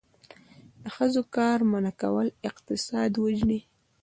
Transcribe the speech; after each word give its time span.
د 0.81 0.83
ښځو 0.95 1.21
کار 1.35 1.59
منع 1.71 1.93
کول 2.01 2.27
اقتصاد 2.49 3.11
وژني. 3.23 3.61